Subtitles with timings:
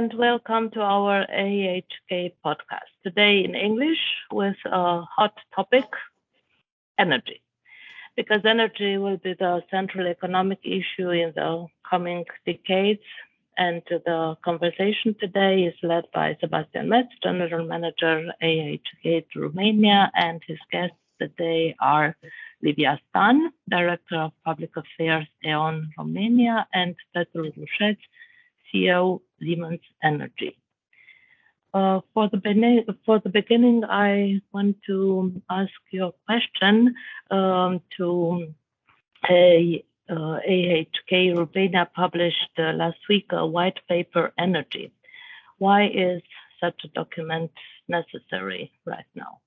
[0.00, 2.90] And welcome to our AHK podcast.
[3.04, 5.84] Today in English with a hot topic,
[6.98, 7.42] energy.
[8.16, 13.04] Because energy will be the central economic issue in the coming decades.
[13.58, 20.60] And the conversation today is led by Sebastian Metz, General Manager, AHK Romania, and his
[20.72, 22.16] guests today are
[22.62, 27.98] Livia Stan, Director of Public Affairs, E.ON Romania, and Petru Rușeț,
[28.72, 30.56] CEO, Siemens Energy.
[31.72, 36.94] Uh, for the beginning, I want to ask you a question
[37.30, 38.52] um, to
[39.28, 44.92] a uh, AHK Romania published uh, last week a white paper, Energy.
[45.58, 46.22] Why is
[46.60, 47.52] such a document
[47.88, 49.38] necessary right now?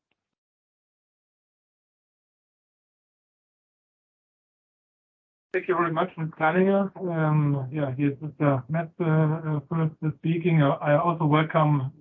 [5.53, 6.29] Thank you very much, Ms.
[6.31, 6.89] Kleininger.
[6.97, 8.63] Um, yeah, here's Mr.
[8.69, 10.63] Metz uh, first speaking.
[10.63, 11.91] I also welcome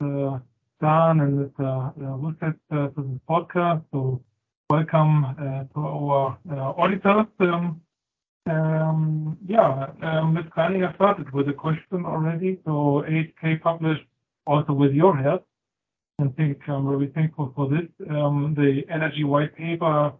[0.00, 0.38] uh,
[0.76, 1.92] Stan and Mr.
[1.98, 3.82] Uh, to this podcast.
[3.90, 4.22] So
[4.70, 7.26] welcome uh, to our uh, auditors.
[7.40, 7.80] Um,
[8.48, 9.88] um, yeah,
[10.32, 10.44] Ms.
[10.56, 12.60] Kleininger started with a question already.
[12.64, 14.04] So AHK published
[14.46, 15.44] also with your help,
[16.20, 20.12] and think I'm really thankful for this, the energy white paper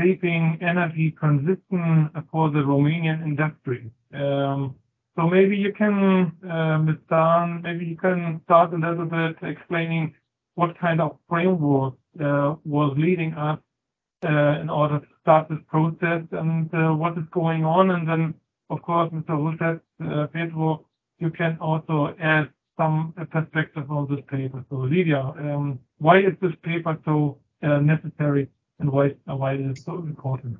[0.00, 3.90] shaping energy transition for the Romanian industry.
[4.12, 4.74] Um,
[5.16, 6.96] so maybe you can, uh, Ms.
[7.06, 10.14] Stan, maybe you can start a little bit explaining
[10.56, 13.58] what kind of framework uh, was leading us
[14.24, 17.90] uh, in order to start this process and what is going on.
[17.90, 18.34] And then,
[18.70, 19.80] of course, Mr.
[20.32, 20.84] Pedro,
[21.18, 24.64] you can also add some perspective on this paper.
[24.68, 28.48] So Livia, um, why is this paper so necessary
[28.78, 30.58] and why it is so important?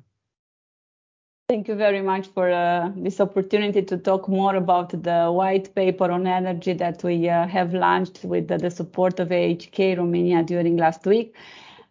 [1.47, 6.09] Thank you very much for uh, this opportunity to talk more about the white paper
[6.09, 10.75] on energy that we uh, have launched with the, the, support of AHK Romania during
[10.75, 11.35] last week.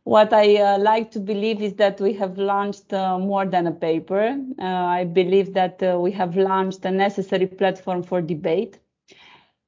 [0.03, 3.73] What I uh, like to believe is that we have launched uh, more than a
[3.73, 4.37] paper.
[4.59, 8.81] Uh, I believe that uh, we have launched a necessary platform for debate.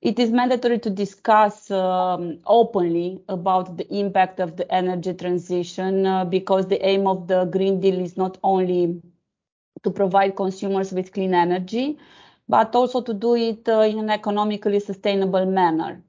[0.03, 6.67] It is mandatory to discuss um, openly about the impact of the energy transition because
[6.67, 9.01] the aim of the Green Deal is not only
[9.83, 11.99] to provide consumers with clean energy,
[12.49, 16.03] but also to do it uh, in an economically sustainable manner.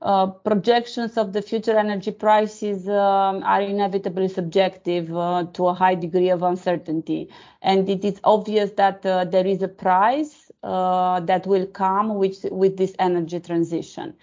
[0.00, 5.94] Uh, projections of the future energy prices uh, are inevitably subjective uh, to a high
[5.94, 7.28] degree of uncertainty.
[7.62, 12.44] And it is obvious that uh, there is a price uh, that will come with,
[12.50, 14.14] with this energy transition.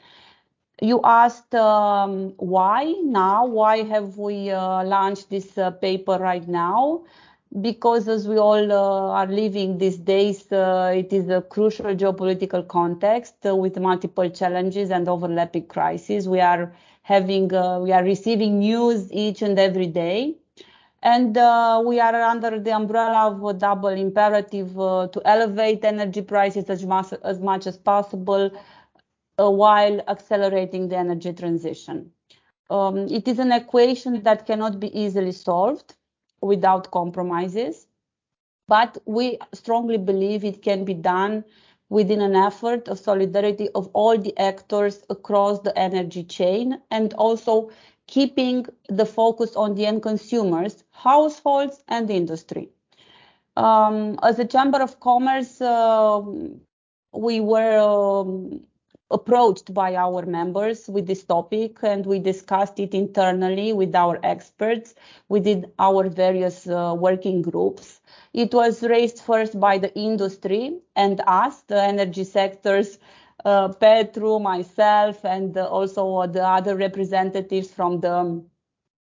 [0.81, 3.45] You asked um, why now?
[3.45, 7.03] Why have we launched this paper right now?
[7.61, 12.67] because as we all uh, are living these days, uh, it is a crucial geopolitical
[12.67, 16.27] context uh, with multiple challenges and overlapping crises.
[16.27, 16.73] We are
[17.03, 20.35] having, uh, we are receiving news each and every day.
[21.05, 26.23] And uh, we are under the umbrella of a double imperative uh, to elevate energy
[26.23, 28.49] prices as much as, much as possible
[29.37, 32.11] while accelerating the energy transition.
[32.71, 35.93] Um, it is an equation that cannot be easily solved
[36.41, 37.85] without compromises.
[38.67, 41.45] But we strongly believe it can be done
[41.89, 47.69] within an effort of solidarity of all the actors across the energy chain and also
[48.07, 52.69] keeping the focus on the end consumers, households, and industry.
[53.57, 56.21] Um, as a Chamber of Commerce, uh,
[57.13, 58.61] we were um,
[59.11, 64.95] approached by our members with this topic and we discussed it internally with our experts
[65.29, 68.01] within our various uh, working groups.
[68.33, 72.97] It was raised first by the industry and us, the energy sectors,
[73.45, 78.43] uh, Petru, myself, and also the other representatives from the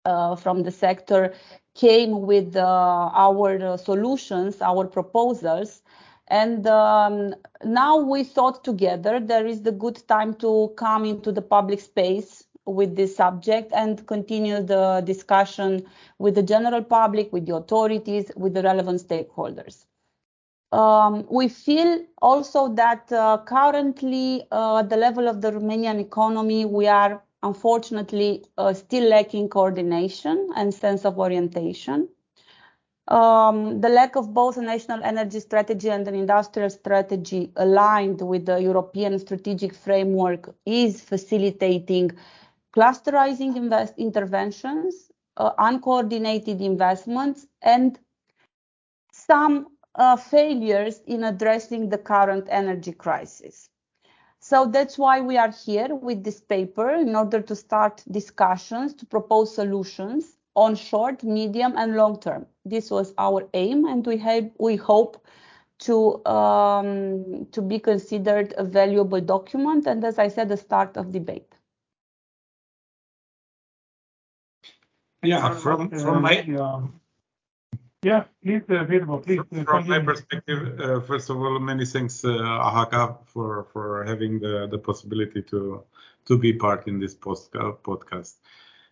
[0.05, 1.33] uh, from the sector
[1.75, 5.83] came with uh, our solutions, our proposals,
[6.29, 7.35] and um,
[7.65, 12.45] now we thought together there is the good time to come into the public space
[12.67, 15.85] with this subject and continue the discussion
[16.19, 19.87] with the general public, with the authorities, with the relevant stakeholders.
[20.73, 26.65] Um, we feel also that uh, currently uh, at the level of the Romanian economy,
[26.65, 32.09] we are unfortunately uh, still lacking coordination and sense of orientation.
[33.09, 38.47] Um, the lack of both a national energy strategy and an industrial strategy aligned with
[38.47, 42.13] the European strategic framework is facilitating
[42.75, 47.99] clusterizing invest interventions, uh, uncoordinated investments, and
[49.13, 53.69] some uh, failures in addressing the current energy crisis.
[54.41, 59.07] So that's why we are here with this paper in order to start discussions to
[59.07, 62.47] propose solutions on short, medium, and long term.
[62.65, 65.25] This was our aim, and we have we hope
[65.81, 71.13] to um, to be considered a valuable document, and as I said, the start of
[71.13, 71.55] debate.
[75.23, 76.81] Yeah, from from my yeah,
[78.43, 79.39] please, uh, Pedro, please.
[79.39, 84.41] uh, from my perspective, uh, first of all, many thanks, uh, Ahaka, for for having
[84.41, 85.85] the the possibility to
[86.27, 88.35] to be part in this post podcast.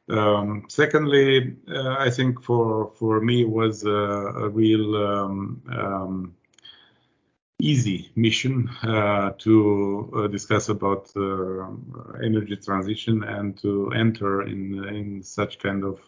[0.08, 6.34] Um, secondly, uh, I think for for me it was a, a real um, um,
[7.60, 11.66] easy mission uh, to uh, discuss about uh,
[12.22, 16.00] energy transition and to enter in in such kind of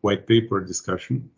[0.00, 1.30] white paper discussion.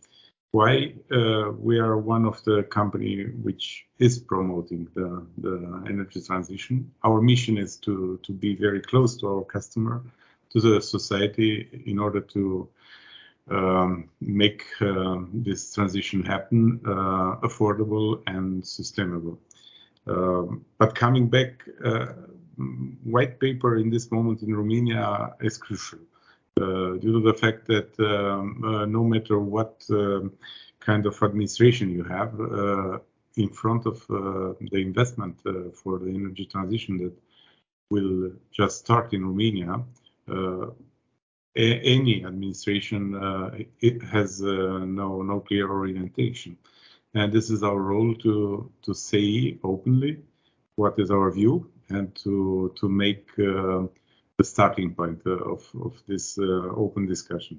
[0.52, 6.90] Why uh, we are one of the company which is promoting the the energy transition.
[7.04, 10.02] Our mission is to to be very close to our customer,
[10.50, 12.68] to the society, in order to
[13.48, 19.38] um, make uh, this transition happen uh, affordable and sustainable.
[20.08, 22.06] Um, but coming back, uh,
[23.04, 26.00] white paper in this moment in Romania is crucial
[26.56, 30.32] due to the fact that um, uh, no matter what um,
[30.80, 32.98] kind of administration you have uh,
[33.36, 37.12] in front of uh, the investment uh, for the energy transition that
[37.90, 39.82] will just start in Romania,
[40.30, 40.66] uh,
[41.56, 43.50] a- any administration uh,
[43.80, 46.56] it has uh, no no clear orientation,
[47.14, 50.18] and this is our role to to say openly
[50.76, 53.82] what is our view and to to make uh,
[54.40, 57.56] the starting point uh, of of this uh, open discussion.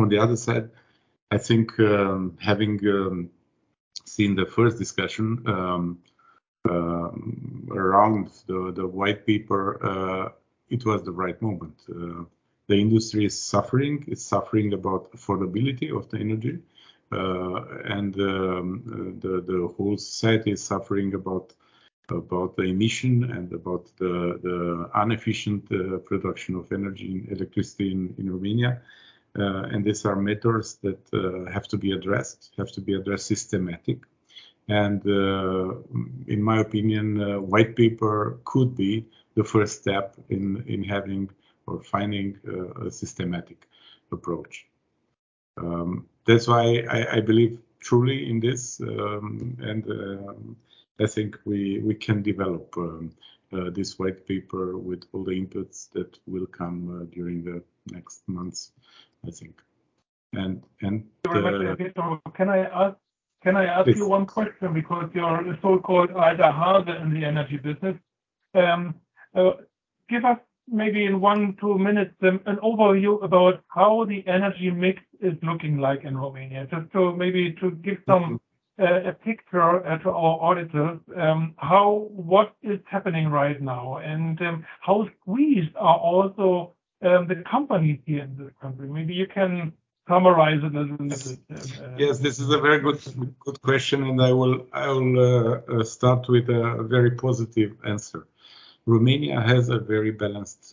[0.00, 0.66] On the other side,
[1.36, 3.30] I think um, having um,
[4.14, 5.84] seen the first discussion um,
[6.72, 10.26] um, around the the white paper, uh,
[10.76, 11.78] it was the right moment.
[11.88, 12.22] Uh,
[12.68, 13.96] the industry is suffering.
[14.12, 16.56] It's suffering about affordability of the energy,
[17.18, 17.58] uh,
[17.96, 18.64] and um,
[19.22, 21.46] the the whole society is suffering about
[22.10, 28.14] about the emission and about the the inefficient uh, production of energy and electricity in,
[28.18, 28.82] in Romania.
[29.38, 33.26] Uh, and these are matters that uh, have to be addressed, have to be addressed
[33.26, 33.98] systematic.
[34.68, 35.74] And uh,
[36.26, 41.30] in my opinion, uh, white paper could be the first step in in having
[41.66, 43.66] or finding uh, a systematic
[44.12, 44.66] approach.
[45.56, 50.56] Um, that's why I, I, believe truly in this, um, and um,
[51.00, 53.12] I think we we can develop um,
[53.52, 58.22] uh, this white paper with all the inputs that will come uh, during the next
[58.28, 58.72] months,
[59.26, 59.60] I think.
[60.32, 62.96] And and Thank you very much, uh, Can I ask
[63.42, 63.96] can I ask Please.
[63.96, 67.96] you one question because you're a so-called alter hase in the energy business?
[68.54, 68.94] Um,
[69.34, 69.52] uh,
[70.10, 70.38] Give us
[70.68, 75.78] maybe in one, two minutes um, an overview about how the energy mix is looking
[75.78, 78.49] like in Romania, just to maybe to give some uh,
[78.80, 84.64] a picture uh, to our auditors, um, how what is happening right now and um,
[84.80, 88.88] how squeezed are also um, the companies here in this country.
[88.88, 89.72] Maybe you can
[90.08, 91.38] summarize it a little bit.
[91.50, 93.00] uh, Yes, this is a very good
[93.40, 98.26] good question, and I will I will uh, start with a very positive answer.
[98.86, 100.72] Romania has a very balanced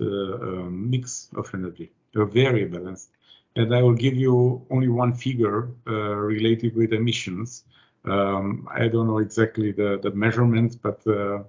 [0.93, 3.09] mix of energy, very balanced,
[3.57, 7.65] and I will give you only one figure related with emissions.
[8.07, 11.43] Um, I don't know exactly the the measurements, but uh,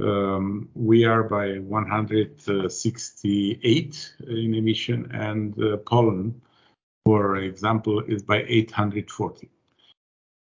[0.00, 6.40] um, we are by 168 in emission, and uh, Poland
[7.04, 9.48] for example, is by 840,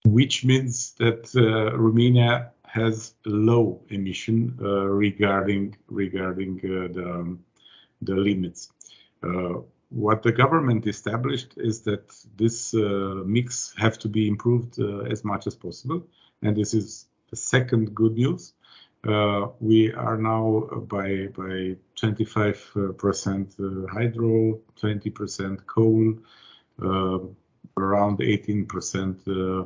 [0.04, 7.38] which means that uh, Romania has low emission uh, regarding regarding uh, the
[8.02, 8.70] the limits.
[9.94, 15.00] Uh, what the government established is that this uh, mix have to be improved uh,
[15.10, 16.06] as much as possible,
[16.42, 18.54] and this is the second good news.
[19.60, 26.14] we are now by by 25% hydro, 20% coal,
[26.82, 27.18] uh,
[27.76, 29.64] around 18% uh,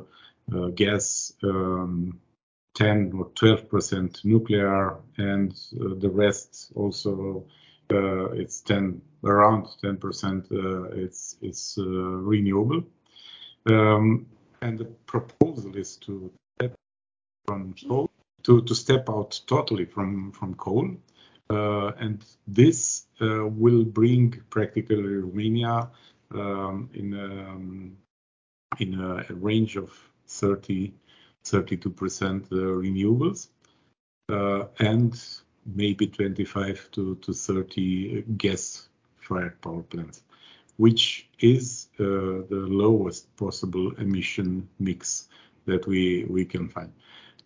[0.51, 2.19] uh, gas, um,
[2.75, 7.45] 10 or 12% nuclear, and the rest also
[7.91, 12.83] it's 10 around 10% it's it's renewable.
[13.65, 14.27] Um,
[14.61, 16.75] and the proposal is to step
[17.45, 18.09] from coal
[18.43, 20.95] to, step out totally from coal,
[21.49, 25.89] uh, and this uh, will bring practically Romania
[26.33, 27.97] um, in um,
[28.79, 29.91] in a, range of
[30.27, 30.93] 30
[31.43, 33.47] 32% uh, renewables
[34.29, 35.19] uh, and
[35.65, 38.89] maybe 25 to, to 30 gas
[39.29, 40.23] fired power plants,
[40.77, 42.03] which is uh,
[42.53, 45.27] the lowest possible emission mix
[45.65, 46.91] that we, we can find.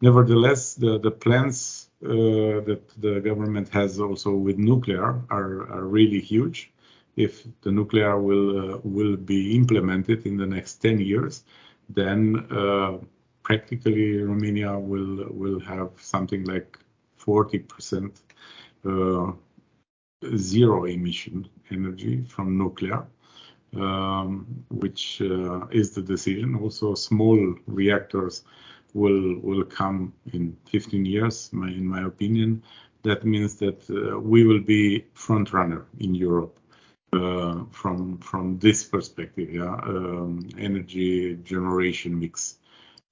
[0.01, 6.19] Nevertheless, the, the plans uh, that the government has also with nuclear are, are really
[6.19, 6.71] huge.
[7.15, 11.43] If the nuclear will uh, will be implemented in the next 10 years,
[11.89, 12.97] then uh,
[13.43, 16.79] practically Romania will will have something like
[17.19, 18.11] 40%
[18.85, 19.31] uh,
[20.35, 23.05] zero emission energy from nuclear,
[23.75, 26.55] um, which uh, is the decision.
[26.55, 28.43] Also, small reactors
[28.93, 32.63] will will come in 15 years, my, in my opinion.
[33.03, 36.57] That means that uh, we will be front runner in Europe
[37.13, 42.57] uh, from from this perspective, yeah, um, energy generation mix.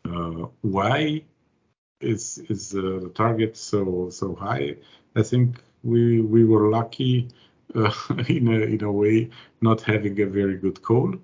[0.06, 1.24] Uh, why
[2.00, 4.76] is is uh, the target so so high?
[5.16, 7.28] I think we we were lucky
[7.76, 7.92] uh,
[8.28, 9.30] in a in a way
[9.62, 11.16] not having a very good coal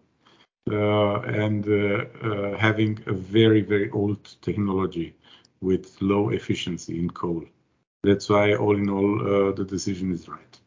[0.69, 5.15] uh, and uh, uh, having a very, very old technology
[5.61, 7.41] with low efficiency in coal.
[8.03, 10.59] That's why, all in all, the decision is right.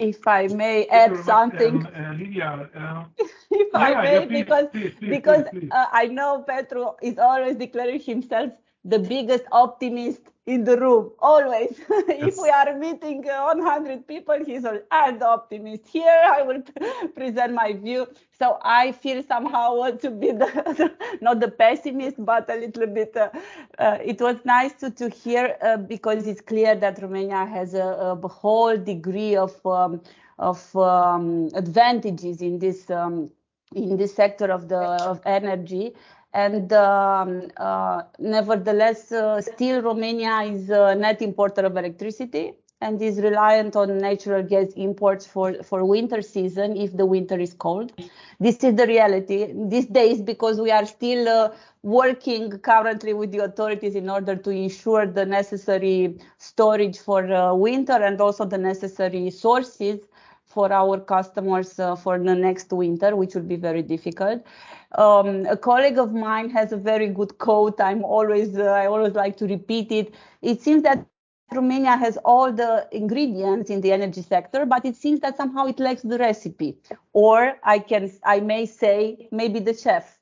[0.00, 1.86] If I may add something.
[1.94, 2.68] Um, Livia,
[3.52, 4.66] if I may, because
[4.98, 8.52] because I know Petro is always declaring himself
[8.84, 11.80] the biggest optimist in the room always.
[12.08, 15.86] If we are meeting 100 people he's an the optimist.
[15.86, 16.62] Here i will
[17.14, 18.08] present my view.
[18.38, 23.30] So i feel somehow to be the not the pessimist but a little bit uh,
[23.78, 28.18] uh, it was nice to, to hear uh, because it's clear that romania has a,
[28.22, 30.00] a whole degree of um,
[30.38, 33.30] of um, advantages in this um,
[33.74, 35.94] in this sector of the of energy
[36.34, 43.18] and um, uh, nevertheless, uh, still Romania is a net importer of electricity and is
[43.18, 47.92] reliant on natural gas imports for, for winter season if the winter is cold.
[48.40, 51.50] This is the reality these days because we are still uh,
[51.82, 57.92] working currently with the authorities in order to ensure the necessary storage for uh, winter
[57.92, 60.00] and also the necessary sources
[60.44, 64.42] for our customers uh, for the next winter, which will be very difficult.
[64.94, 67.80] Um, a colleague of mine has a very good quote.
[67.80, 70.14] I'm always, uh, I always like to repeat it.
[70.42, 71.06] It seems that
[71.50, 75.78] Romania has all the ingredients in the energy sector, but it seems that somehow it
[75.78, 76.78] lacks the recipe.
[77.12, 80.18] Or I can, I may say, maybe the chef.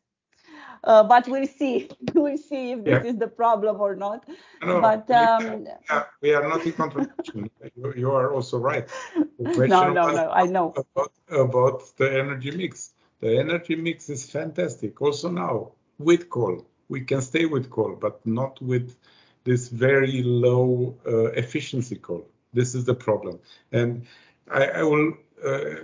[0.83, 1.91] Uh, but we'll see.
[2.15, 3.11] we'll see if this yeah.
[3.11, 4.27] is the problem or not.
[4.63, 7.51] No, but um, yeah, we are not in contradiction.
[7.77, 8.89] you, you, are also right.
[9.39, 10.31] no, no, no.
[10.31, 12.93] I know about, about the energy mix.
[13.21, 15.01] The energy mix is fantastic.
[15.01, 18.97] Also now with coal, we can stay with coal, but not with
[19.45, 22.27] this very low uh, efficiency coal.
[22.53, 23.39] This is the problem.
[23.73, 24.07] And
[24.51, 25.75] I, I will uh,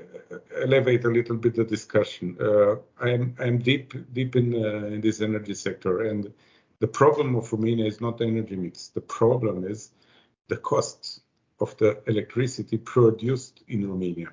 [0.60, 2.36] elevate a little bit the discussion.
[2.40, 6.32] Uh, I'm I'm deep deep in uh, in this energy sector, and
[6.80, 8.88] the problem of Romania is not the energy mix.
[8.88, 9.90] The problem is
[10.48, 11.20] the cost
[11.60, 14.30] of the electricity produced in Romania.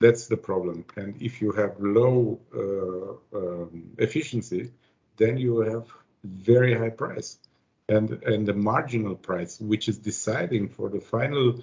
[0.00, 0.84] That's the problem.
[0.96, 4.70] And if you have low uh, um, efficiency,
[5.16, 5.86] then you have
[6.24, 7.38] very high price.
[7.88, 11.60] And, and the marginal price, which is deciding for the final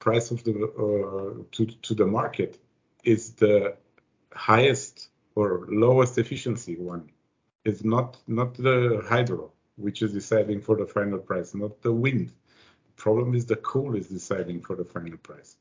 [0.00, 2.58] price of the uh, to, to the market,
[3.04, 3.76] is the
[4.34, 7.10] highest or lowest efficiency one.
[7.64, 12.32] It's not not the hydro, which is deciding for the final price, not the wind.
[12.86, 15.56] The problem is the coal is deciding for the final price.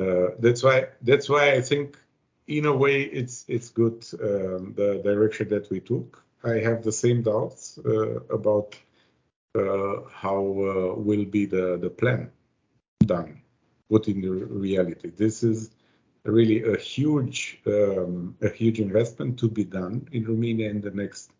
[0.00, 1.98] Uh, that's why that's why I think
[2.46, 6.22] in a way it's it's good um, the direction that we took.
[6.42, 8.76] I have the same doubts uh, about
[9.54, 10.40] uh, how
[10.96, 12.30] will be the the plan
[13.04, 13.42] done,
[13.90, 15.10] put in reality.
[15.10, 15.70] This is
[16.24, 21.30] really a huge um, a huge investment to be done in Romania in the next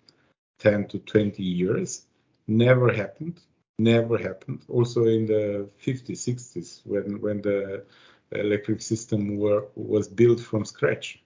[0.59, 2.03] 10 to 20 years.
[2.47, 3.41] Never happened.
[3.79, 4.61] Never happened.
[4.69, 7.85] Also in the 50s, 60s, when when the
[8.33, 11.23] electric system were, was built from scratch.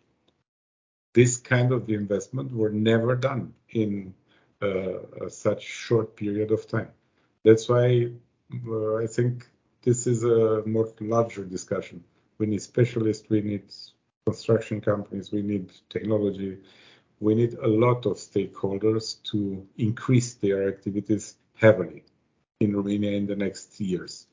[1.12, 4.14] This kind of investment were never done in
[4.60, 6.90] uh, such short period of time.
[7.44, 8.10] That's why
[8.66, 9.46] uh, I think
[9.82, 12.02] this is a more larger discussion.
[12.38, 13.64] We need specialists, we need
[14.26, 16.58] construction companies, we need technology,
[17.20, 22.02] we need a lot of stakeholders to increase their activities heavily
[22.60, 24.26] in Romania in the next years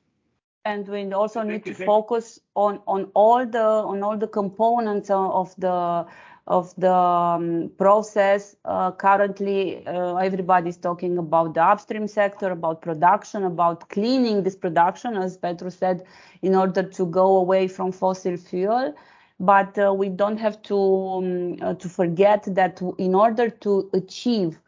[0.65, 5.53] and we also need to focus on on all the on all the components of
[5.57, 6.05] the
[6.47, 8.55] of the um, process.
[8.65, 15.15] Uh, currently, uh, everybody's talking about the upstream sector, about production, about cleaning this production,
[15.15, 16.03] as Petru said,
[16.41, 18.93] in order to go away from fossil fuel.
[19.39, 24.59] But uh, we don't have to um, uh, to forget that in order to achieve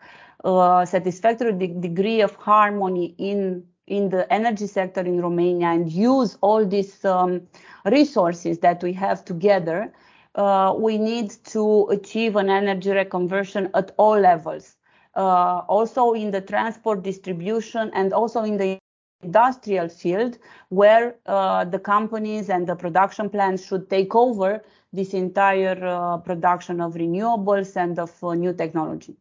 [0.44, 6.38] a satisfactory de degree of harmony in in the energy sector in Romania and use
[6.42, 7.42] all these um,
[7.86, 9.92] resources that we have together,
[10.36, 14.76] uh, we need to achieve an energy reconversion at all levels.
[15.16, 18.80] Uh, also in the transport distribution and also in the
[19.22, 20.38] industrial field
[20.70, 26.82] where uh, the companies and the production plants should take over this entire uh, production
[26.82, 29.16] of renewables and of uh, new technology.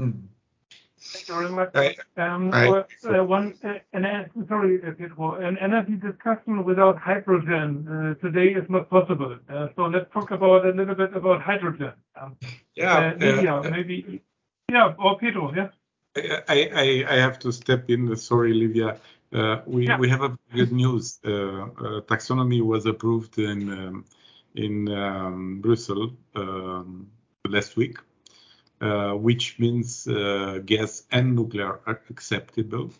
[0.00, 0.29] Mm.
[1.12, 1.70] Thank you very much.
[1.74, 2.86] I- Um, I- well,
[3.20, 8.48] uh, one, uh, an, en- sorry, uh, Pietro, an energy discussion without hydrogen uh, today
[8.54, 9.38] is not possible.
[9.48, 11.92] Uh, so let's talk about a little bit about hydrogen.
[12.20, 12.36] Um,
[12.76, 13.14] Yeah.
[13.18, 14.20] Livia, maybe,
[14.70, 15.70] yeah, or Pietro, yeah.
[16.16, 18.14] I, I, I have to step in.
[18.16, 18.98] Sorry, Livia.
[19.32, 19.98] Uh, we, Yeah.
[19.98, 21.20] we have a good news.
[21.24, 24.04] Uh, uh, taxonomy was approved in um,
[24.56, 27.06] in um, Brussels um,
[27.48, 27.98] last week,
[29.14, 32.90] which means uh, gas and nuclear are acceptable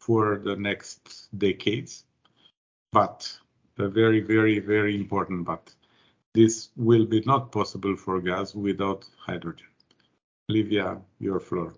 [0.00, 2.04] for the next decades.
[2.92, 3.38] But
[3.78, 5.74] a very, very, very important but.
[6.36, 9.68] This will be not possible for gas without hydrogen.
[10.50, 11.72] Livia, your floor.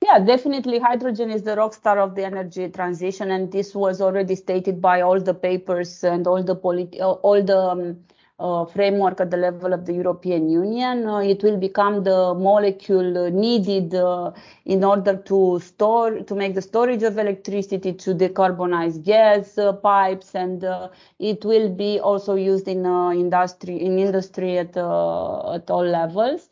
[0.00, 4.36] Yeah, definitely hydrogen is the rock star of the energy transition, and this was already
[4.36, 8.04] stated by all the papers and all the polit- uh, all the um,
[8.38, 11.06] uh, framework at the level of the European Union.
[11.06, 14.30] Uh, it will become the molecule needed uh,
[14.64, 20.34] in order to store, to make the storage of electricity, to decarbonize gas uh, pipes,
[20.34, 25.84] and uh, it will be also used in uh, industry in industry at at all
[25.84, 26.50] levels.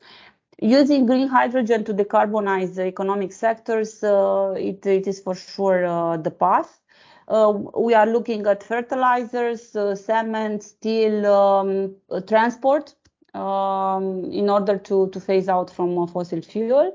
[0.61, 6.81] Using green hydrogen to decarbonize the economic sectors, it, it is for sure the path.
[7.29, 12.95] Uh, we are looking at fertilizers, uh, cement, steel, um, uh, transport
[13.35, 16.95] um, in order to, to phase out from uh, fossil fuel.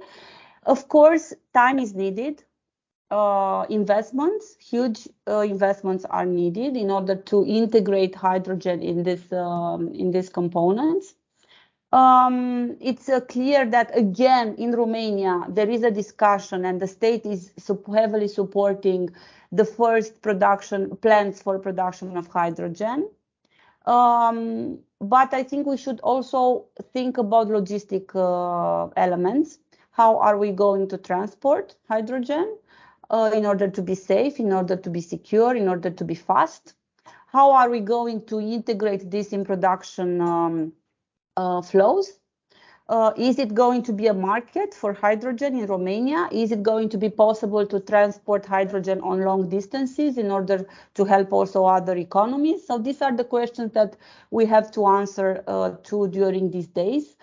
[0.65, 2.43] Of course, time is needed.
[3.09, 9.89] Uh, investments, huge uh, investments are needed in order to integrate hydrogen in this um,
[9.93, 11.15] in these components
[11.91, 17.25] um, it's uh, clear that again in Romania there is a discussion and the state
[17.25, 19.09] is sup- heavily supporting
[19.51, 23.09] the first production plants for production of hydrogen.
[23.85, 29.59] Um, but I think we should also think about logistic uh, elements.
[29.91, 32.57] How are we going to transport hydrogen
[33.09, 36.15] uh, in order to be safe, in order to be secure, in order to be
[36.15, 36.73] fast?
[37.27, 40.21] How are we going to integrate this in production?
[40.21, 40.73] Um,
[41.63, 42.21] flows?
[42.91, 46.27] Uh, is it going to be a market for hydrogen in Romania?
[46.29, 51.05] Is it going to be possible to transport hydrogen on long distances in order to
[51.05, 52.67] help also other economies?
[52.67, 53.95] So these are the questions that
[54.29, 57.15] we have to answer uh, to during these days.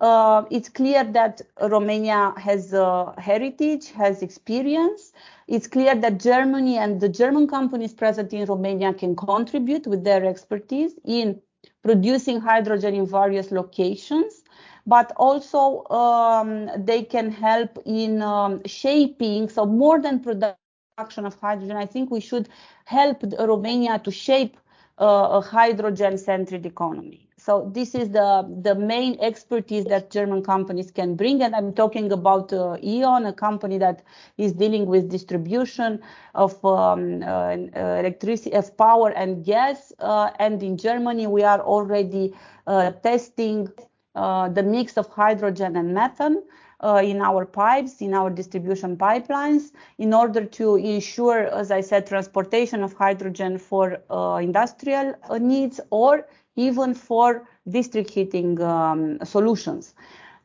[0.00, 5.12] Uh, it's clear that Romania has uh, heritage, has experience.
[5.48, 10.24] It's clear that Germany and the German companies present in Romania can contribute with their
[10.24, 11.40] expertise in
[11.86, 14.42] producing hydrogen in various locations,
[14.86, 21.76] but also um, they can help in um, shaping, so more than production of hydrogen,
[21.76, 22.48] I think we should
[22.84, 24.56] help Romania to shape
[25.00, 27.25] uh, a hydrogen-centric economy.
[27.46, 31.42] So this is the, the main expertise that German companies can bring.
[31.44, 34.02] And I'm talking about uh, E.ON, a company that
[34.36, 36.00] is dealing with distribution
[36.34, 37.56] of um, uh,
[38.00, 39.92] electricity, of power and gas.
[40.00, 42.34] Uh, and in Germany, we are already
[42.66, 43.68] uh, testing
[44.16, 46.42] uh, the mix of hydrogen and methane.
[46.80, 52.06] Uh, in our pipes, in our distribution pipelines, in order to ensure, as I said,
[52.06, 56.26] transportation of hydrogen for uh, industrial uh, needs or
[56.56, 59.94] even for district heating um, solutions.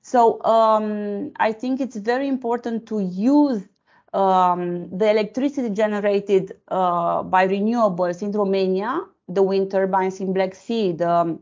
[0.02, 3.62] So um, I think it's very important to use
[4.13, 10.91] um, the electricity generated uh, by renewables in Romania, the wind turbines in Black Sea,
[10.91, 11.39] the,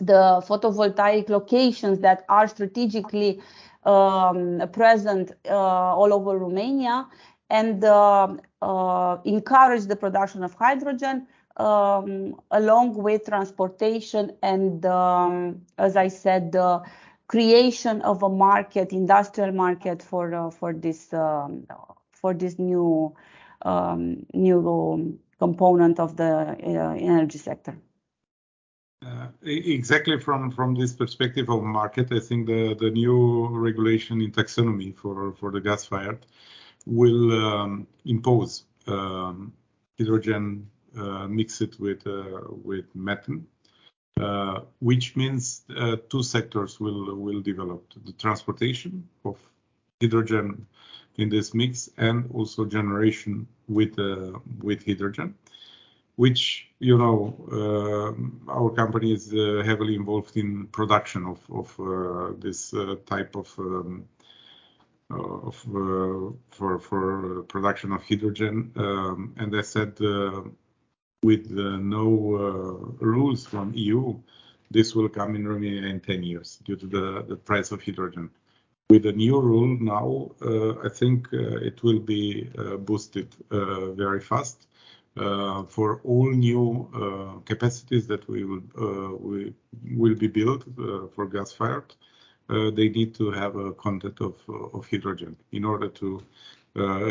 [0.00, 3.40] the photovoltaic locations that are strategically
[3.84, 7.06] um, present uh, all over Romania,
[7.50, 8.28] and uh,
[8.62, 16.52] uh, encourage the production of hydrogen um, along with transportation and, um, as I said,
[16.52, 16.82] the
[17.28, 21.66] creation of a market, industrial market for uh, for this um,
[22.12, 23.14] for this new
[23.62, 27.76] um, new component of the uh, energy sector.
[29.42, 34.94] Exactly from from this perspective of market, I think the the new regulation in taxonomy
[34.96, 36.24] for the gas-fired
[36.86, 38.64] will impose
[39.98, 43.44] hydrogen Uh, mixed uh, with methane,
[44.20, 45.62] uh, which means
[46.08, 49.36] two sectors will develop: the transportation of
[50.00, 50.66] hydrogen
[51.16, 53.96] in this mix and also generation with
[54.86, 55.34] hydrogen,
[56.14, 57.34] which you know,
[58.48, 59.32] our company is
[59.66, 62.72] heavily involved in production of this
[63.06, 64.04] type of um,
[66.50, 68.70] for production of hydrogen.
[68.76, 69.98] Um, and I said
[71.24, 72.06] with uh, no
[72.36, 74.14] uh, rules from EU,
[74.70, 78.28] this will come in Romania in 10 years due to the price of hydrogen.
[78.90, 84.66] With the new rule now, uh, I think it will be boosted very fast
[85.74, 86.66] for all new
[87.46, 90.62] capacities that we will be built
[91.14, 91.94] for gas-fired.
[92.48, 94.34] They need to have a content of
[94.90, 96.22] hydrogen in order to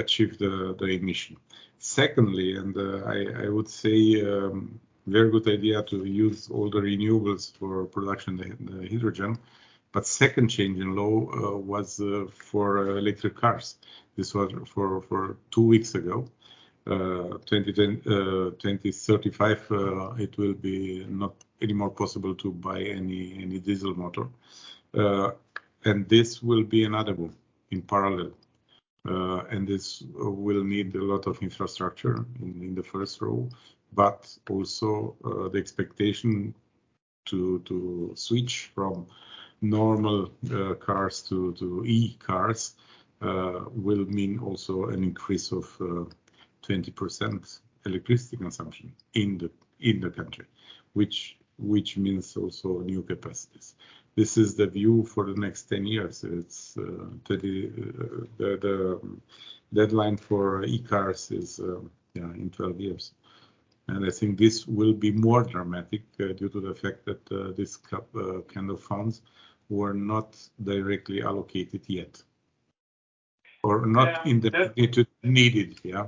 [0.01, 1.37] achieve the emission.
[1.85, 4.51] Secondly, and uh, I would say a
[5.05, 8.47] very good idea to use all the renewables for production of
[8.89, 9.37] hydrogen.
[9.91, 13.75] But second change in law uh, was uh, for electric cars.
[14.15, 16.25] This was for for two weeks ago.
[16.85, 19.67] 2035,
[20.19, 24.29] it will be not anymore possible to buy any diesel motor.
[25.83, 27.35] And this will be another boom
[27.71, 28.31] in parallel.
[29.07, 33.49] Uh, and this will need a lot of infrastructure in the first row,
[33.91, 36.53] but also uh, the expectation
[37.25, 39.05] to to switch from
[39.61, 42.75] normal uh, cars to to e-cars
[43.21, 45.65] will mean also an increase of
[46.67, 50.45] 20% electricity consumption in the in the country,
[50.93, 51.37] which
[51.97, 53.75] means also new capacities.
[54.15, 56.23] This is the view for the next 10 years.
[56.23, 57.35] It's uh, uh,
[58.37, 58.99] The
[59.73, 61.79] deadline for e-cars is uh,
[62.15, 63.11] in 12 years.
[63.87, 67.25] And I think this will be more dramatic due to the fact that
[67.57, 69.21] this kind of funds
[69.69, 72.21] were not directly allocated yet
[73.63, 75.79] or not in the magnitude needed.
[75.83, 76.07] Yeah.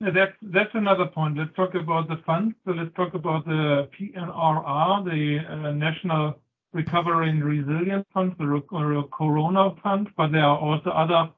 [0.00, 1.38] That's another point.
[1.38, 2.54] Let's talk about the funds.
[2.64, 6.34] So let's talk about the PNRR, the National
[6.72, 10.08] Recovery and Resilience Fund, the uh, Corona Fund.
[10.16, 11.30] But there are also other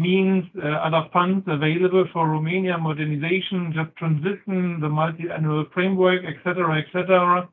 [0.00, 7.48] means, uh, other funds available for Romania modernization, just transition, the multi-annual framework, etc., etc.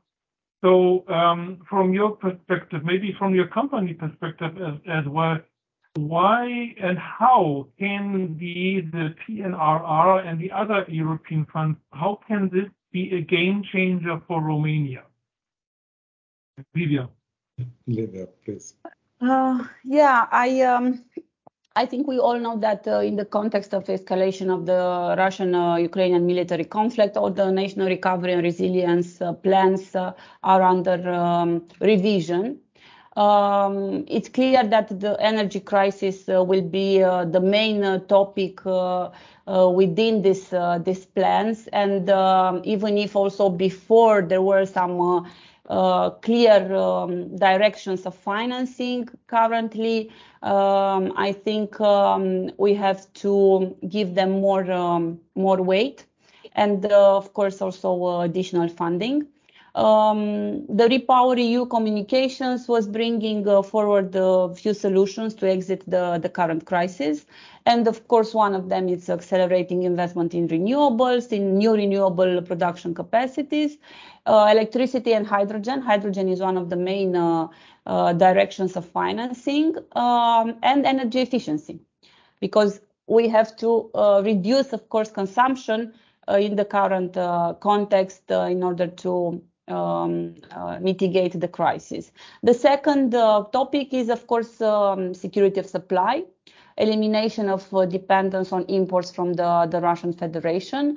[0.64, 4.56] So um, from your perspective, maybe from your company perspective
[4.88, 5.38] as well,
[5.94, 8.82] why and how can the
[9.26, 15.02] PNRR and the other European funds, how can this be a game changer for Romania?
[16.76, 17.08] Lívia.
[17.88, 18.74] Lívia, please.
[19.20, 20.26] Uh, yeah.
[20.30, 21.04] I um,
[21.78, 26.22] I think we all know that uh, in the context of escalation of the Russian-Ukrainian
[26.22, 32.58] uh, military conflict, all the national recovery and resilience plans are under um, revision.
[33.16, 41.06] Um, it's clear that the energy crisis will be the main topic within this, these
[41.06, 41.68] plans.
[41.68, 42.08] And
[42.64, 45.26] even if also before there were some
[45.68, 50.10] Uh, clear um, directions of financing currently,
[50.42, 54.64] um, I think um, we have to give them more
[55.34, 56.06] more weight
[56.54, 59.26] and, uh, of course, also uh, additional funding.
[59.74, 66.30] Um, the Repower EU communications was bringing uh, forward a few solutions to exit the
[66.32, 67.26] current crisis.
[67.66, 72.94] And of course, one of them is accelerating investment in renewables, in new renewable production
[72.94, 73.76] capacities,
[74.26, 75.82] uh, electricity and hydrogen.
[75.82, 81.78] Hydrogen is one of the main uh, directions of financing um, and energy efficiency
[82.40, 83.90] because we have to
[84.24, 85.92] reduce, of course, consumption
[86.28, 87.14] in the current
[87.60, 92.10] context in order to Um, uh, mitigate the crisis.
[92.42, 96.24] The second uh, topic is, of course, um, security of supply,
[96.78, 100.96] elimination of uh, dependence on imports from the Russian Federation.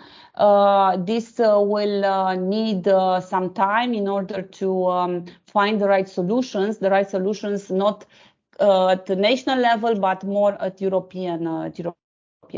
[1.06, 7.10] This will need some time in order to um, find the right solutions, the right
[7.10, 8.06] solutions not
[8.62, 11.72] at the national level, but more at European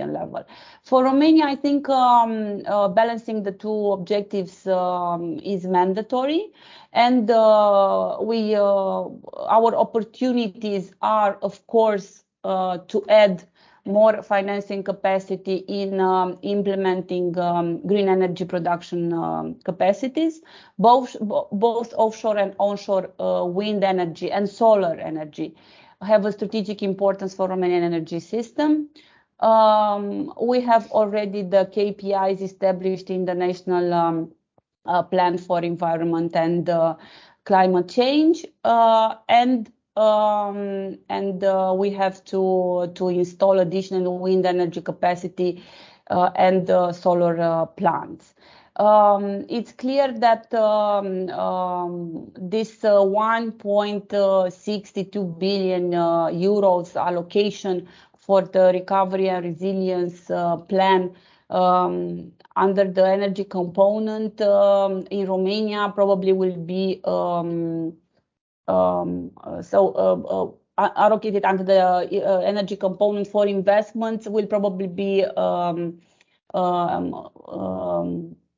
[0.02, 0.44] level.
[0.84, 6.52] For Romania, I think um, uh, balancing the two objectives um, is mandatory.
[6.92, 13.44] And uh, we uh, our opportunities are, of course, to add
[13.86, 20.42] more financing capacity in um, implementing green energy production capacities.
[20.78, 23.14] Both offshore and onshore
[23.48, 25.56] wind energy and solar energy
[26.04, 28.90] have a strategic importance for Romanian energy system.
[29.40, 34.32] Um, we have already the KPIs established in the National um,
[34.86, 36.96] uh, Plan for Environment and uh,
[37.46, 38.46] Climate Change.
[38.64, 41.44] Uh, and um, and
[41.78, 45.64] we have to install additional wind energy capacity
[46.10, 48.34] and solar plants.
[48.80, 50.60] It's clear that this
[52.82, 57.88] 1.62 billion euros allocation
[58.26, 61.14] for the Recovery and Resilience uh, Plan
[61.50, 67.94] um, under the energy component um, in Romania probably will be um,
[69.62, 75.24] so uh, uh, allocated under the energy component for investments will probably be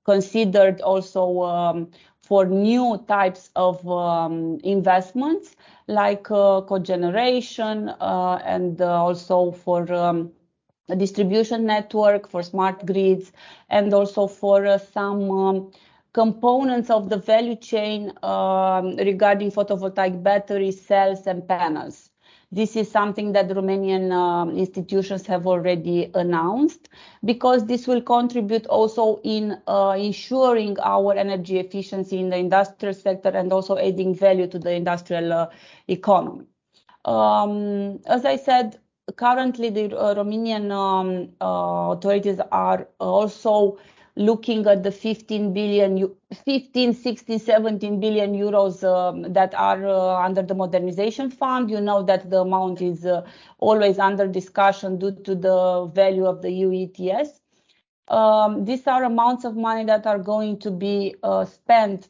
[0.06, 1.89] considered also um,
[2.22, 5.56] for new types of um, investments
[5.88, 10.32] like uh, cogeneration uh, and uh, also for um,
[10.89, 13.32] a distribution network, for smart grids,
[13.70, 15.72] and also for some
[16.13, 18.08] components of the value chain
[18.98, 22.14] regarding photovoltaic battery cells and panels.
[22.56, 26.88] This is something that Romanian um, institutions have already announced
[27.26, 33.28] because this will contribute also in uh, ensuring our energy efficiency in the industrial sector
[33.28, 35.50] and also adding value to the industrial uh,
[35.89, 36.46] economy.
[37.04, 38.80] Um, as I said,
[39.18, 43.78] currently the uh, Romanian um, authorities are also
[44.15, 46.10] looking at the 15 billion,
[46.45, 51.69] 15, 16, 17 billion euros um, that are uh, under the modernization fund.
[51.69, 53.25] You know that the amount is uh,
[53.60, 57.41] always under discussion due to the value of the EU ETS.
[58.08, 62.08] Um, these are amounts of money that are going to be uh, spent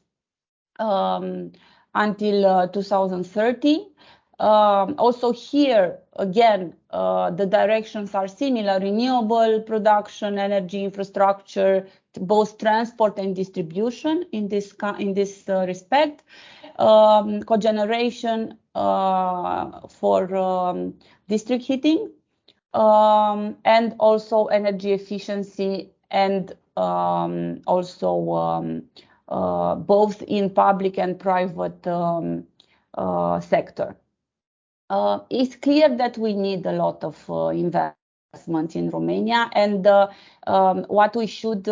[0.79, 1.53] um,
[1.93, 3.87] until 2030.
[4.39, 11.87] Um, also here, again, uh, the directions are similar: renewable production, energy infrastructure,
[12.19, 16.23] both transport and distribution in this in this uh, respect,
[16.79, 20.93] um, cogeneration uh, for um,
[21.29, 22.11] district heating,
[22.73, 28.83] and also energy efficiency and also
[29.87, 31.83] both in public and private
[33.41, 33.95] sector.
[34.89, 39.49] Uh, it's clear that we need a lot of uh, investment in Romania.
[39.53, 40.07] And uh,
[40.47, 41.63] um, what we should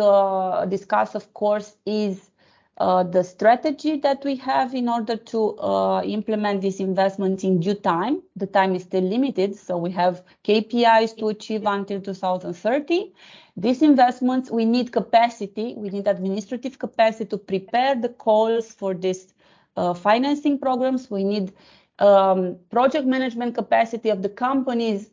[0.68, 2.30] discuss, of course, is
[2.78, 5.56] the strategy that we have in order to
[6.04, 8.22] implement this investment in due time.
[8.36, 13.12] The time is still limited, so we have KPIs to achieve until 2030.
[13.56, 19.32] These investments, we need capacity, we need administrative capacity to prepare the calls for these
[19.96, 21.10] financing programs.
[21.10, 21.52] We need
[21.98, 25.10] Um, project management capacity of the companies,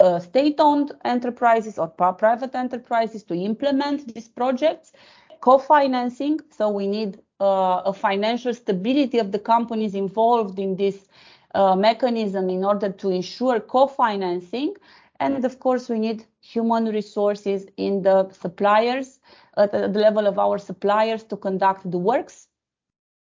[0.00, 4.92] uh, state-owned enterprises or private enterprises to implement these projects.
[5.40, 11.06] Co-financing, so we need uh, a financial stability of the companies involved in this
[11.54, 14.74] uh, mechanism in order to ensure co-financing.
[15.20, 19.20] And of course, we need human resources in the suppliers,
[19.56, 22.48] at the level of our suppliers to conduct the works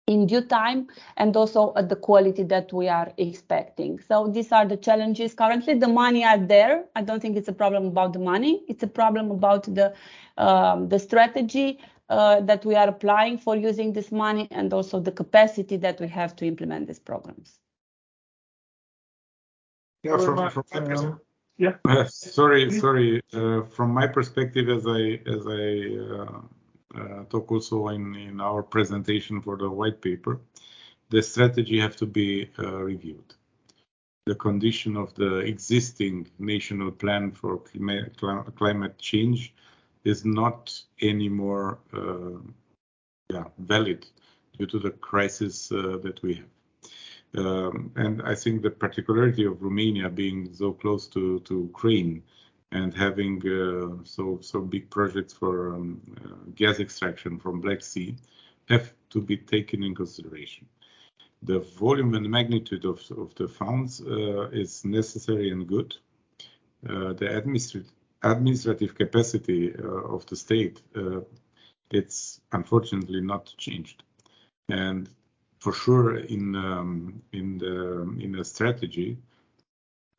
[0.10, 4.00] in due time and also at the quality that we are expecting.
[4.00, 5.36] So these are the challenges.
[5.36, 6.86] Currently, the money are there.
[6.96, 8.64] I don't think it's a problem about the money.
[8.68, 9.94] It's a problem about the
[10.38, 15.12] um, the strategy uh, that we are applying for using this money and also the
[15.12, 17.60] capacity that we have to implement these programs.
[20.04, 21.20] Yeah, from my perspective.
[22.08, 22.72] Sorry.
[22.72, 23.22] sorry.
[23.34, 25.04] Uh, from my perspective, as I
[26.16, 26.42] uh,
[26.96, 30.40] Uh, talk also in our presentation for the white paper,
[31.10, 33.34] the strategy have to be uh, reviewed.
[34.26, 37.62] The condition of the existing National Plan for
[38.56, 39.54] Climate Change
[40.04, 42.40] is not anymore uh,
[43.60, 44.06] valid
[44.58, 46.50] due to the crisis that we have.
[47.38, 52.24] Um, and I think the particularity of Romania being so close to Ukraine
[52.72, 58.16] and having uh, so so big projects for um, uh, gas extraction from Black Sea
[58.68, 60.68] have to be taken in consideration.
[61.42, 65.96] The volume and magnitude of of the funds uh, is necessary and good.
[66.82, 67.28] The
[68.24, 70.82] administrative capacity of the state,
[71.92, 74.04] it's unfortunately not changed.
[74.70, 75.10] And
[75.60, 79.18] for sure in um, the strategy,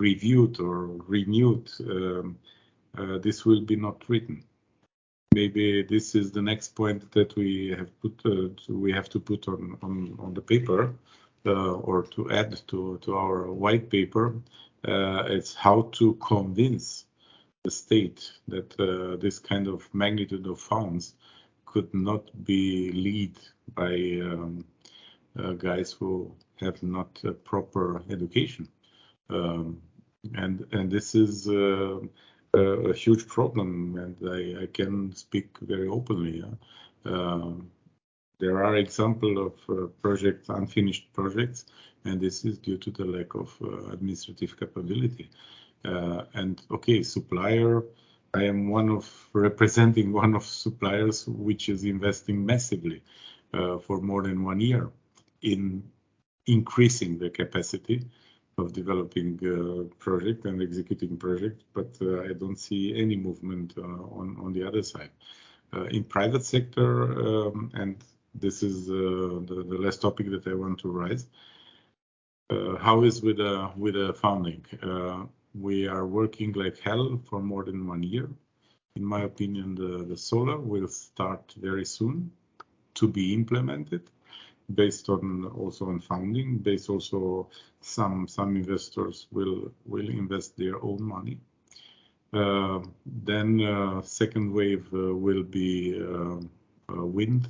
[0.01, 2.39] reviewed or renewed, um,
[2.99, 4.43] uh, this will be not written.
[5.33, 9.21] Maybe this is the next point that we have put uh, to, we have to
[9.21, 10.93] put on on, on the paper
[11.47, 14.35] uh, or to add to to our white paper.
[14.87, 17.05] Uh, it's how to convince
[17.63, 21.15] the state that uh, this kind of magnitude of funds
[21.65, 23.39] could not be lead
[23.75, 24.65] by um,
[25.39, 28.67] uh, guys who have not proper education.
[29.29, 29.81] Um,
[30.35, 32.01] and and this is uh,
[32.55, 36.45] a, huge problem, and I, I, can speak very openly.
[37.05, 37.53] Uh,
[38.39, 41.67] there are examples of uh, projects, unfinished projects,
[42.05, 45.31] and this is due to the lack of uh, administrative capability.
[45.85, 47.83] Uh, and okay, supplier,
[48.35, 53.03] I am one of representing one of suppliers which is investing massively
[53.55, 54.91] uh, for more than one year
[55.43, 55.83] in
[56.47, 58.05] increasing the capacity
[58.61, 63.83] of developing uh, project and executing project, but uh, I don't see any movement uh,
[64.21, 65.11] on on the other side.
[65.93, 66.91] In private sector,
[67.29, 67.95] um, and
[68.35, 71.27] this is the, last topic that I want to raise.
[72.87, 74.65] How is with a with a funding?
[75.53, 78.29] we are working like hell for more than one year.
[78.97, 79.69] In my opinion,
[80.09, 82.33] the solar will start very soon
[82.95, 84.03] to be implemented
[84.75, 87.49] based on also on funding, based also
[87.81, 91.39] some some investors will will invest their own money.
[92.33, 92.81] Uh,
[93.25, 96.37] then uh, second wave uh, will be uh,
[96.93, 97.49] uh, wind,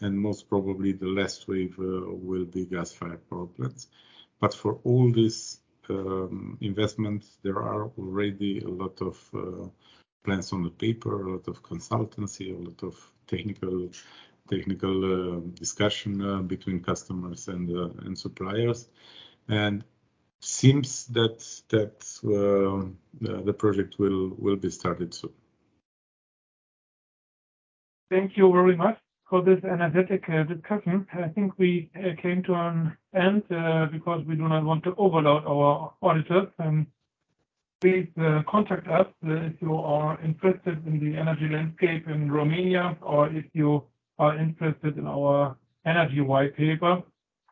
[0.00, 3.88] and most probably the last wave uh, will be gas-fired power plants.
[4.40, 9.70] But for all these um, investments, there are already a lot of
[10.24, 13.88] plans on the paper, a lot of consultancy, a lot of technical
[14.48, 18.88] technical uh, discussion uh, between customers and uh, and suppliers,
[19.48, 19.84] and
[20.40, 22.00] seems that that
[23.20, 25.32] the project will will be started soon.
[28.10, 31.06] Thank you very much for this energetic discussion.
[31.12, 31.90] I think we
[32.22, 33.42] came to an end
[33.90, 36.48] because we do not want to overload our auditors.
[37.80, 38.08] Please
[38.48, 43.82] contact us if you are interested in the energy landscape in Romania or if you
[44.18, 47.02] are interested in our energy white paper.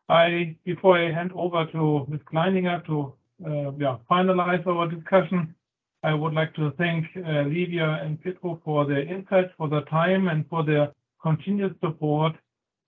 [0.08, 2.20] I, before I hand over to Ms.
[2.30, 5.54] Kleininger to uh, finalize our discussion,
[6.02, 10.28] I would like to thank uh, Livia and Petro for their insights, for their time,
[10.28, 12.34] and for their continuous support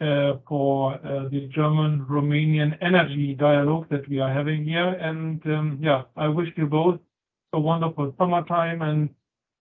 [0.01, 1.01] uh, for
[1.33, 4.89] the German-Romanian energy dialogue that we are having here.
[4.89, 7.01] And um, yeah, I wish you both
[7.55, 9.09] a wonderful summertime, and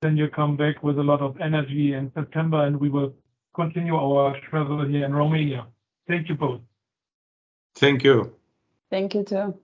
[0.01, 3.13] then you come back with a lot of energy in September, and we will
[3.55, 5.67] continue our travel here in Romania.
[6.07, 6.61] Thank you both.
[7.75, 8.33] Thank you.
[8.91, 9.57] Thank you too.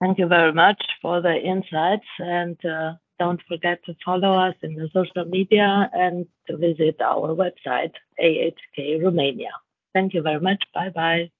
[0.00, 4.74] Thank you very much for the insights and uh, don't forget to follow us in
[4.74, 9.52] the social media and to visit our website, AHK Romania.
[9.94, 10.62] Thank you very much.
[10.74, 11.30] Bye bye.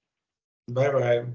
[0.69, 1.25] Bye bye.